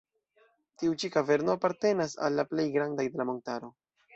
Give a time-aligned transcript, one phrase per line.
[0.83, 3.75] Tiu ĉi kaverno apartenas al la plej grandaj de la montaro.